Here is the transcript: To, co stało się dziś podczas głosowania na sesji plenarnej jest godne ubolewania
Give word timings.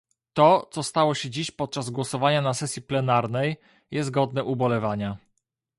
To, 0.33 0.67
co 0.71 0.83
stało 0.83 1.15
się 1.15 1.29
dziś 1.29 1.51
podczas 1.51 1.89
głosowania 1.89 2.41
na 2.41 2.53
sesji 2.53 2.81
plenarnej 2.81 3.57
jest 3.91 4.11
godne 4.11 4.43
ubolewania 4.43 5.17